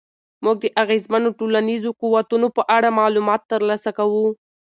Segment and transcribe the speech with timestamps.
[0.43, 4.25] موږ د اغېزمنو ټولنیزو قوتونو په اړه معلومات ترلاسه کوو.